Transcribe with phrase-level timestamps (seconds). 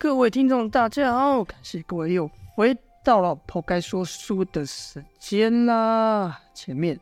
[0.00, 6.40] 各位听众，大家好，感谢各位又回到了抛开说书的时间啦。
[6.54, 7.00] 前面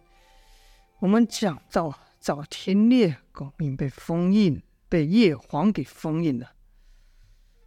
[0.98, 6.50] 我们讲到赵天烈狗命被封印，被叶黄给封印了。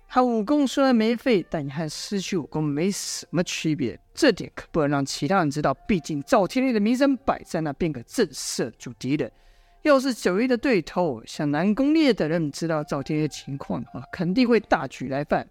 [0.07, 3.99] 他武功虽然没废，但也和失去武功没什么区别。
[4.15, 9.31] 这点可不能让其他人知道，毕竟赵天烈的名声摆在那，便可震慑住敌人。
[9.83, 15.47] 要是九一的对头像南宫烈等人知道赵天烈情况的话，肯定会大举来犯。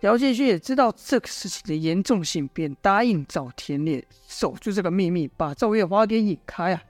[0.00, 6.82] 姚建勋也知道这个事情的严重性，便答应赵天烈守住这个秘密，把赵月华给引开啊。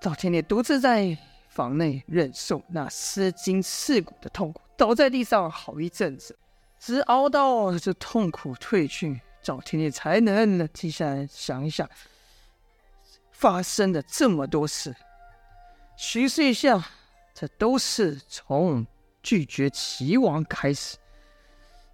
[0.00, 1.16] 赵天烈独自在
[1.48, 6.36] 房内忍受那撕筋刺骨的痛苦，倒在地上好一阵子，
[6.80, 11.88] 直熬到这痛苦退去，赵天烈才能冷静下来想一想。
[13.44, 14.96] 发生了这么多事，
[15.98, 16.82] 寻思一下，
[17.34, 18.86] 这都是从
[19.22, 20.96] 拒绝齐王开始。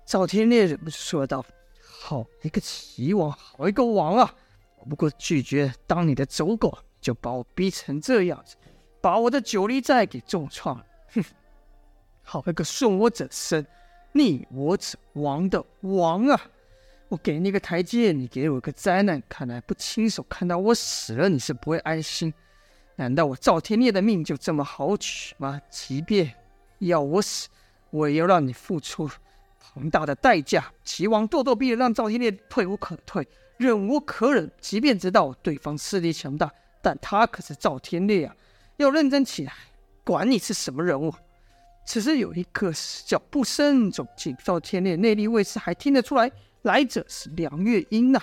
[0.06, 1.44] 赵天烈忍不住说道
[1.82, 4.32] ：“好一个齐王，好一个王啊！
[4.78, 8.54] 我不过拒绝当你的走狗，就把我逼成这样子，
[9.00, 10.80] 把我的九黎寨给重创。
[11.14, 11.24] 哼，
[12.22, 13.66] 好一个顺我者生，
[14.12, 16.40] 逆我者亡的王啊！”
[17.10, 19.20] 我给你个台阶，你给我个灾难。
[19.28, 22.32] 看来不亲手看到我死了，你是不会安心。
[22.94, 25.60] 难道我赵天烈的命就这么好取吗？
[25.68, 26.32] 即便
[26.78, 27.48] 要我死，
[27.90, 29.10] 我也要让你付出
[29.58, 30.72] 庞大的代价。
[30.84, 34.48] 齐王咄咄逼人，让赵天烈退无可退，忍无可忍。
[34.60, 36.48] 即便知道对方势力强大，
[36.80, 38.36] 但他可是赵天烈啊，
[38.76, 39.52] 要认真起来。
[40.04, 41.12] 管你是什么人物，
[41.84, 46.30] 此时有一个死角不慎走进，赵天烈内力未失，还听得出来。
[46.62, 48.20] 来者是梁月英呐、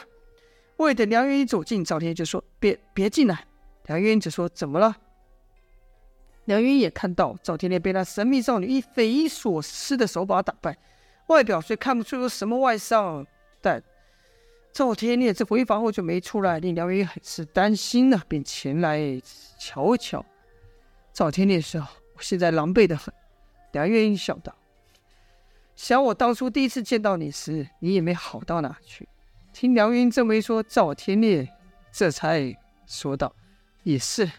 [0.77, 3.45] 未等梁月英走近，赵天就说：“别别进来。”
[3.87, 4.95] 梁月英只说：“怎么了？”
[6.45, 10.77] 梁月英也看到赵天烈被那神秘少女以匪夷所思的手法打败，
[11.27, 13.25] 外表虽看不出有什么外伤，
[13.59, 13.83] 但
[14.71, 19.19] 赵天烈这回房后就没出来，令梁月英很是担心呢、便前来
[19.57, 20.23] 瞧一瞧。
[21.11, 21.81] 赵天烈说
[22.15, 23.11] ：“我现在狼狈得很。”
[23.73, 24.55] 梁月英笑道。
[25.77, 29.07] 想我当初第一次见到你时，你也没好到哪去。
[29.53, 31.47] 听梁云这么一说，赵天烈
[31.91, 32.57] 这才
[32.87, 33.31] 说道
[33.83, 34.29] ：“也是，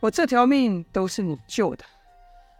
[0.00, 1.84] 我这条命都是你救的，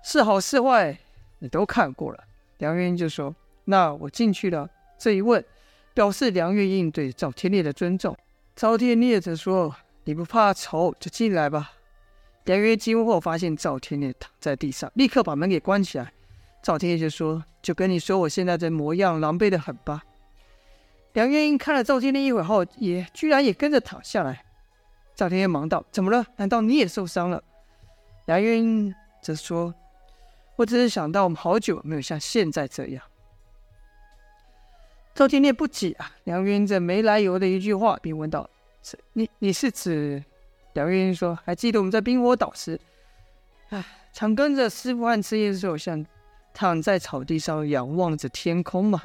[0.03, 0.99] 是好是坏
[1.39, 2.25] 你都看过了。”
[2.57, 3.37] 梁云就说
[3.67, 4.69] ：“那我进去了。”
[4.99, 5.45] 这一问，
[5.93, 8.17] 表示梁月英对赵天烈的尊重。
[8.57, 11.73] 赵天烈则说：“你不怕丑就进来吧。”
[12.47, 16.11] 梁月进屋后发现赵天烈躺在地上，立刻把门给关起来。
[16.65, 20.03] 赵天烈就说：“就跟你说，我现在这模样，狼狈得很吧？”
[21.13, 24.43] 梁月英看了赵天烈一会后，也居然也跟着躺下来。
[25.15, 26.25] 赵天烈忙道：“怎么了？
[26.37, 27.45] 难道你也受伤了？”
[28.25, 29.75] 梁月英则说
[30.57, 33.05] ：“我只是想到我们好久没有像现在这样。”
[35.15, 38.49] 赵天烈不解啊，梁月英这没来由的一句话，便问道
[38.83, 39.29] ：“是你？
[39.39, 40.25] 你是指？”
[40.73, 42.81] 梁月英说：“还记得我们在冰火岛时，
[43.69, 46.03] 唉，常跟着师傅和赤焰手像。”
[46.55, 49.03] 躺在草地上仰望着天空嘛，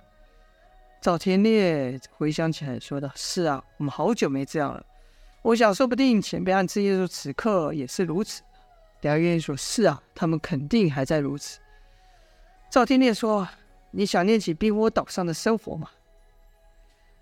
[1.01, 4.85] 赵天烈回想起来说道：“是啊，我们好久没这样了。
[5.41, 8.43] 我想，说不定前辈和赤焰兽此刻也是如此。”
[9.01, 11.59] 梁月英说：“是啊，他们肯定还在如此。”
[12.69, 13.47] 赵天烈说
[13.89, 15.89] ：“你想念起冰火岛上的生活吗？”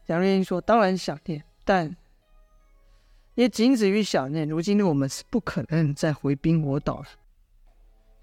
[0.07, 1.95] 梁月英说：“当然想念，但
[3.35, 4.45] 也仅止于想念。
[4.49, 7.05] 如今的我们是不可能再回冰火岛了，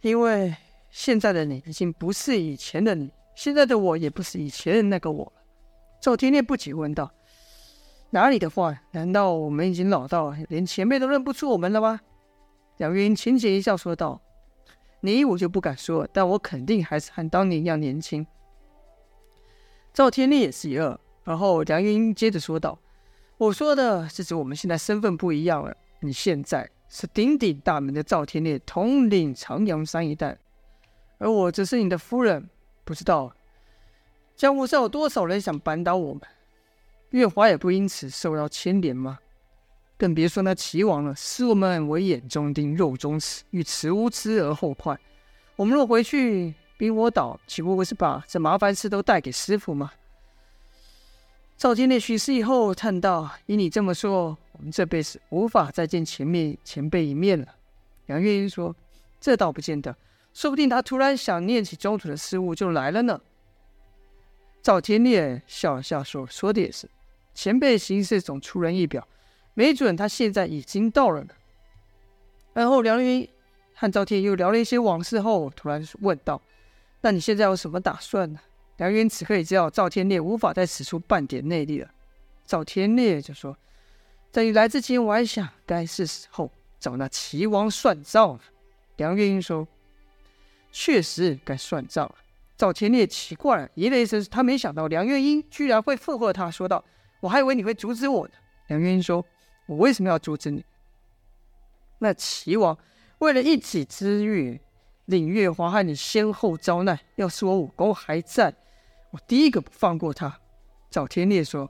[0.03, 0.55] 因为……”
[0.95, 5.43] 现在的你已经不是以前的你，现在的我也不是以前的那个我了。
[6.01, 7.13] 赵天烈不解问道
[8.11, 8.81] ：“哪里的话？
[8.93, 12.01] 难道我们已经老到连前辈都认不出我们了吗？”
[12.79, 14.23] 梁云浅浅一笑说道
[15.03, 18.25] ：“你我就不敢说，但我肯定还是和当年一样年轻。”
[19.93, 22.79] 赵天烈也是一愕，然后梁云接着说道
[23.37, 30.39] ：“我说的是指我们现在身份不一样了，你现在是鼎鼎大名的赵天烈，统领长阳山一带。”
[31.19, 32.49] 而我只是你的夫人，
[32.85, 33.33] 不知道
[34.37, 36.23] 江湖上有多少人想扳倒我们，
[37.11, 39.19] 月华也不因此受到牵连吗？
[39.97, 44.99] 更别说那齐王了，视我们为眼中钉、肉中刺，欲辞无辞而后快。
[45.55, 49.93] 我们若回去冰火岛，岂不会是把这麻烦事都带给师傅吗？
[51.57, 57.47] 赵金烈许师以后叹道：“依你这么说，我们这辈子无法再见前面前辈一面了。”
[58.07, 58.75] 杨月英说
[59.21, 59.97] ：“这倒不见得。”
[60.35, 63.21] 说不定他突然想念起中土的事物就来了呢。
[64.63, 66.89] 赵天烈笑了笑说：“说的也是，
[67.35, 69.07] 前辈行事总出人意表，
[69.55, 71.35] 没准他现在已经到了呢。”
[72.53, 73.29] 然后梁云
[73.75, 76.41] 和赵天又聊了一些往事后，突然问道
[77.03, 78.41] ：“那你现在有什么打算呢？
[78.79, 81.89] 梁云此刻也知道赵天烈无法再使出半点内力了。
[82.45, 83.57] 赵天烈就说
[84.33, 86.51] ：“在你来之前，我还想该是时候
[86.81, 88.41] 找那齐王算账了。”
[88.97, 89.69] 梁渊说
[90.75, 92.17] ：“确实该算账了。”
[92.59, 96.85] 赵天烈奇怪了，一类是他没想到梁月英居然会附和他，说道
[97.21, 98.35] ：“我还以为你会阻止我呢。”
[98.69, 99.25] 梁月英说
[99.67, 100.65] ：“我为什么要阻止你？
[101.99, 102.77] 那齐王
[103.19, 104.61] 为了一己之欲，
[105.07, 106.99] 令月华和你先后遭难。
[107.17, 108.55] 要是我武功还在，
[109.11, 110.41] 我第一个不放过他。”
[110.91, 111.69] 赵天烈说：“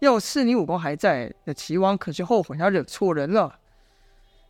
[0.00, 3.58] 要是你武功还在，那齐王可就后悔他惹错人了。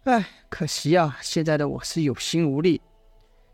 [0.04, 2.80] 哎，可惜啊，现在的我是有心无力。”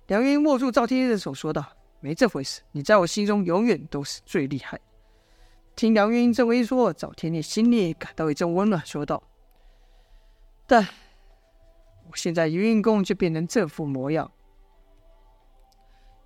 [0.07, 1.77] 梁云握住赵天烈的手，说道。
[2.05, 4.81] 没这回事，你在我心中永远都是最厉害。
[5.77, 9.23] 听梁云这么一说，赵天烈心里感到一阵温暖，说道
[10.67, 10.85] ：“但
[12.11, 14.29] 我现在云云宫就变成这副模样。”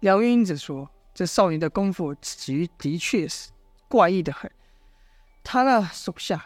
[0.00, 3.50] 梁云英则说：“这少年的功夫其的确是
[3.86, 4.50] 怪异的很，
[5.44, 6.42] 他那手下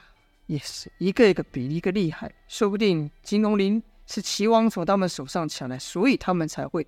[0.46, 6.84] 也是一个一个比一个厉害，说不定金龙鳞是齐王从他们手上抢来，所以他们才会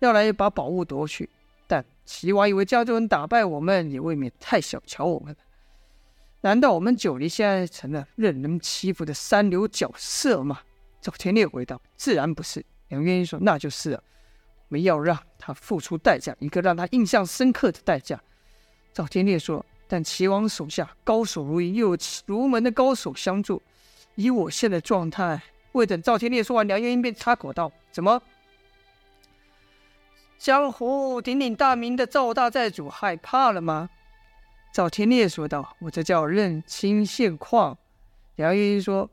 [0.00, 1.28] 要来把宝物夺去。”
[1.66, 5.38] 但齐王以为这样就能打败我们，也未免太小瞧我们了。
[6.40, 10.60] 难道我们九黎现在成了任人欺负的三流角色吗？
[11.00, 14.02] 赵天烈回道：“自然不是。”梁元英说：“那就是了。
[14.68, 18.18] 我们要让他付出代价，一个让他印象深刻的代价。”
[18.94, 23.60] 赵天烈说：“但齐王手下高手如云，又有儒门的高手相助，
[24.14, 25.42] 以我现在状态……”
[25.72, 28.22] 未等赵天烈说完，梁元英便插口道：“怎么？”
[30.38, 33.90] 江湖鼎鼎大名的赵大寨主害怕了吗？
[34.72, 37.76] 赵天烈说道：“我这叫认清现况。”
[38.36, 39.10] 梁月英说：“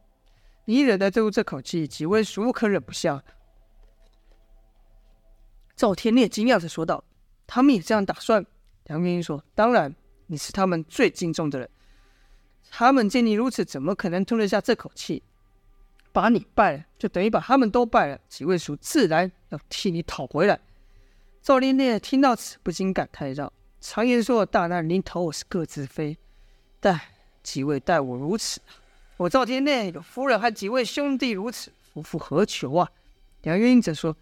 [0.66, 3.24] 你忍得住这口气，几位孰可忍不下？”
[5.76, 7.04] 赵天烈惊讶的说道
[7.48, 8.46] ：“他们也这样打算？”
[8.86, 9.96] 梁月英说：“当然，
[10.28, 11.68] 你是他们最敬重的人。
[12.70, 15.24] 他们见你如此，怎么可能吞得下这口气？
[16.14, 18.20] 把你败了，就等于把他们都败了。
[18.30, 20.60] 几位孰自然要替你讨回来。”
[21.46, 26.18] 赵天烈听到此，不禁感叹道：“常言说，大难临头是各自飞，
[26.80, 27.00] 但
[27.44, 28.60] 几位待我如此，
[29.16, 32.90] 我赵天烈有夫人和几位兄弟如此，夫复何求啊？”
[33.44, 34.18] 梁月英则说：“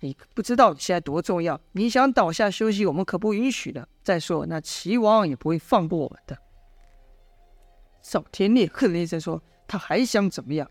[0.00, 3.86] 你不知道你现在多重要，你想倒下休息，我们可不允许的。
[4.02, 6.38] 再说，那齐王也不会放过我们的。”
[8.00, 10.70] 赵天烈哼了一声说：“他还想怎么样？”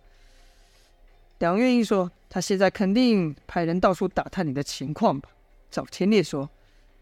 [1.37, 5.29] 梁月英说：“他现在肯定派人到处打探你的情况吧。”
[5.71, 6.49] 赵天烈说：“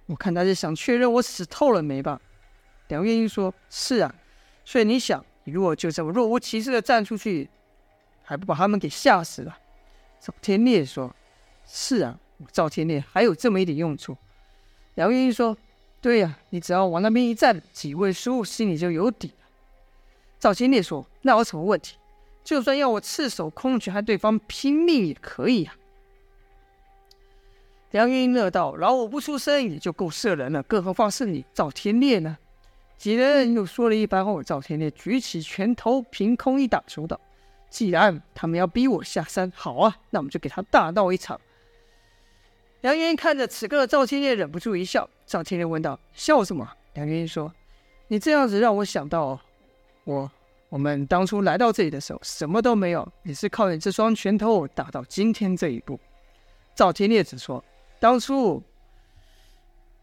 [0.05, 2.21] 我看他是想确认我死透了没吧？”
[2.87, 4.15] 梁月英说：“是啊，
[4.63, 7.49] 所以你想，你如果就这么若无其事的站出去，
[8.23, 9.57] 还不把他们给吓死了？”
[10.21, 11.15] 赵天烈说
[11.65, 14.15] ：“是啊，我赵天烈还有这么一点用处。”
[14.95, 15.57] 梁月英说
[15.99, 19.47] ：“对呀，你只要往那边一站，几位叔心里就有底了。”
[20.39, 21.97] 赵天烈说：“那有什么问题？
[22.43, 25.75] 就算要我赤手空拳和对方拼命也可以呀。”
[27.91, 32.37] 梁云英乐道：“老五不出声也就够射人了，更何况是你赵天烈呢？”
[32.97, 37.19] 几人又说了一番后，赵天烈举起拳头，凭空一打，说道
[37.71, 41.39] ：“既然他们要逼我下山，好啊，那我们就给他大闹一场。”
[42.81, 45.09] 梁云看着此刻的赵天烈，忍不住一笑。
[45.25, 47.51] 赵天烈问道：“笑什么？”梁云说
[48.07, 49.39] ：“你这样子让我想到，
[50.03, 50.29] 我
[50.69, 55.99] 我们当初来到这里的时候，什么都没有，也是靠你这双拳头打到今天这一步。”
[56.75, 57.63] 赵天烈只说。
[57.99, 58.63] 当初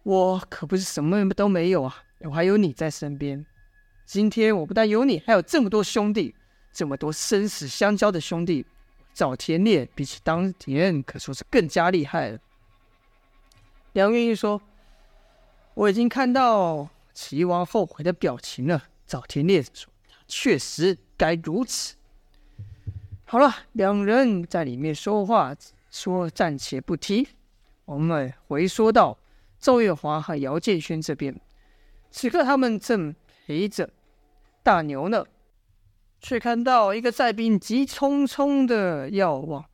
[0.02, 3.44] 我可不是什么都没有啊，我还有你在身边。
[4.04, 6.34] 今天我不但有你，还有这么多兄弟，
[6.72, 8.66] 这么多生死相交的兄弟。
[9.14, 12.38] 赵天烈比起当年可说是更加厉害了。
[13.94, 14.60] 梁月英说
[15.72, 19.90] ：“我已经看到齐王后悔的表情了。”赵天烈说
[20.28, 21.96] ：“确实该如此。”
[23.24, 25.56] 好了，两人在里面说话，
[25.90, 27.26] 说暂且不提。
[27.86, 29.16] 我们回说到
[29.60, 31.34] 赵月华和姚建轩这边，
[32.10, 33.14] 此刻他们正
[33.46, 33.88] 陪着
[34.62, 35.24] 大牛呢，
[36.20, 39.64] 却看到一个寨兵急匆匆的要往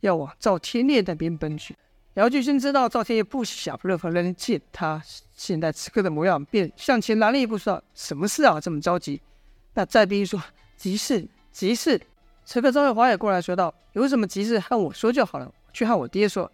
[0.00, 1.74] 要往赵天烈那边奔去。
[2.14, 5.02] 姚建轩知道赵天烈不想任何人见他
[5.34, 8.60] 现在此刻的模样，便向前拦了一步，说：“什么事啊？
[8.60, 9.20] 这么着急？”
[9.72, 10.40] 那寨兵说
[10.76, 11.98] ：“急事，急事。”
[12.44, 16.52] 此刻赵月华也过来说道：“有什么急事，和我说就好了，去和我爹说。”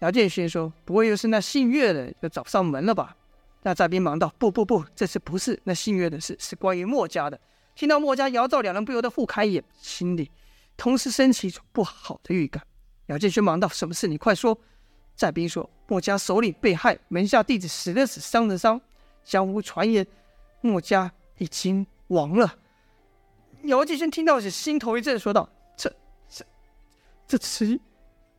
[0.00, 3.16] 姚建勋说：“不会又是那姓岳的又找上门了吧？”
[3.62, 7.40] 那载兵忙道：“不不不，这次不是那姓岳的事，是关于墨家的。”
[7.74, 10.30] 听到墨家姚赵两人不由得互开眼，心里
[10.76, 12.62] 同时升起一种不好的预感。
[13.06, 14.06] 姚建勋忙道：“什么事？
[14.06, 14.58] 你快说。”
[15.16, 18.80] 载兵说：“墨家首领被害，门下弟子死的死，伤的伤。
[19.24, 20.06] 江湖传言，
[20.60, 22.56] 墨家已经亡了。
[23.62, 25.90] 姚继轩听到时，心头一震，说道：“这、
[26.28, 26.44] 这、
[27.26, 27.80] 这只是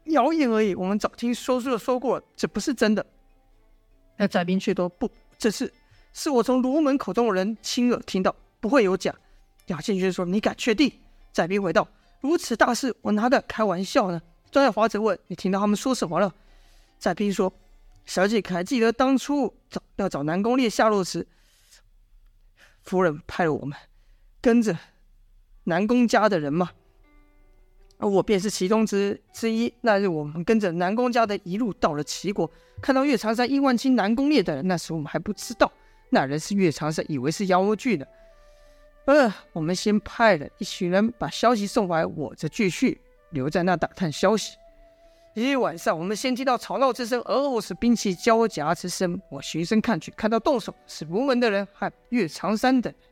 [0.06, 0.74] 谣言而已。
[0.76, 3.06] 我们早听说书的说过，这不是真的。”
[4.18, 5.72] 那载斌却说：“不，这是
[6.14, 9.14] 是我从卢门口中的人亲耳听到，不会有假。”
[9.68, 10.92] 姚继轩说：“你敢确定？”
[11.34, 11.88] 载斌回道
[12.22, 14.22] ：“如此大事，我哪敢开玩笑呢？”
[14.52, 16.34] 庄耀华则问：“你听到他们说什么了？”
[16.98, 17.52] 载斌说
[18.06, 21.28] ：“小姐可还记得当初找要找南宫烈下落时，
[22.84, 23.78] 夫人派了我们
[24.40, 24.78] 跟着
[25.66, 26.72] 南宫家的人吗？
[27.98, 29.74] 而我便是其中之之一。
[29.82, 32.50] 那日我们跟着南宫家的一路到了齐国，
[32.82, 35.72] 看到岳长山、殷万青、南宫烈的人，那时我们还不知道
[36.10, 38.06] 那人是岳长山，以为是妖剧呢。
[39.06, 43.00] 呃，我们先派了一群人把消息送来，我则继续
[43.32, 44.58] 留在那打探消息。”
[45.36, 49.22] 一晚上，我们先听到吵闹之声，而后是兵器交夹之声。
[49.30, 53.12] 我循声看去，看到动手是卢门的人和岳长山等人。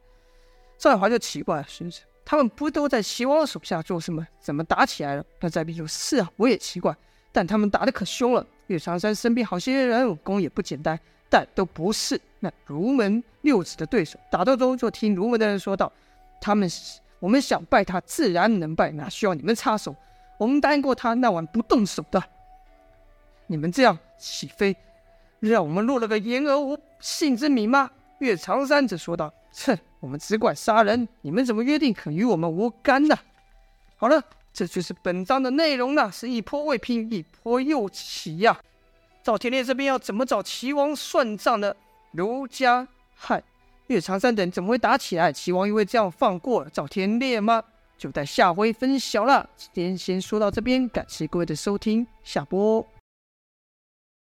[0.77, 4.25] 赵爱华就奇怪了，先生，他们不都在齐王手下做什么？
[4.39, 5.25] 怎么打起来了？
[5.39, 6.95] 那载宾说：“是啊，我也奇怪，
[7.31, 8.45] 但他们打得可凶了。
[8.67, 10.97] 岳长山身边好些人，武功也不简单，
[11.29, 14.17] 但都不是那儒门六子的对手。
[14.31, 15.91] 打斗中，就听儒门的人说道：
[16.39, 16.69] 他们
[17.19, 19.95] 我们想拜他，自然能拜，哪需要你们插手？”
[20.39, 22.21] 我们答应过他那晚不动手的，
[23.47, 24.75] 你们这样岂非
[25.39, 27.91] 让我们落了个言而无信之名吗？
[28.19, 29.31] 岳长山则说道
[29.65, 33.17] ：“哼，我们只管杀人，你们怎么约定可与我们无干呢？”
[33.95, 38.59] 好了，这就是本章的内容了，是一波未平，一波又起呀。
[39.23, 41.73] 赵天烈这边要怎么找齐王算账呢？
[42.11, 43.41] 卢家和
[43.87, 45.31] 岳长山等怎么会打起来？
[45.31, 47.63] 齐王因为这样放过赵天烈吗？
[47.97, 49.49] 就待下回分晓了。
[49.55, 52.85] 今天先说到这边，感谢各位的收听，下播。